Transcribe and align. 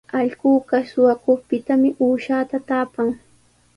Allquqa 0.19 0.79
suqakuqpitami 0.91 1.89
uushata 2.07 2.57
taapan. 2.67 3.09